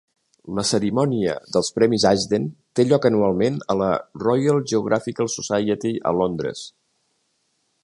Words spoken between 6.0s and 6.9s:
a Londres.